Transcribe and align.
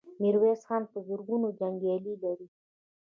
ميرويس 0.21 0.61
خان 0.67 0.83
په 0.91 0.97
زرګونو 1.07 1.47
جنګيالي 1.59 2.13
لري. 2.23 2.47